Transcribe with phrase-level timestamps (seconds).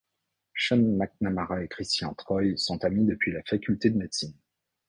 [0.55, 4.33] Sean McNamara et Christian Troy sont amis depuis la faculté de médecine.